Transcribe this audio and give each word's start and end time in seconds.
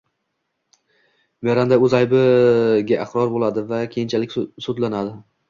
Miranda 1.47 1.77
o‘z 1.87 1.95
aybiga 1.97 2.97
iqror 3.05 3.31
bo‘ladi 3.35 3.67
va 3.75 3.83
keyinchalik 3.95 4.35
sudlanadi. 4.69 5.17